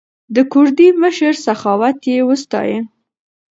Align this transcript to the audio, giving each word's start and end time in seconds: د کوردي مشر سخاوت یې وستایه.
د 0.35 0.37
کوردي 0.51 0.87
مشر 1.01 1.33
سخاوت 1.45 1.97
یې 2.11 2.17
وستایه. 2.29 2.79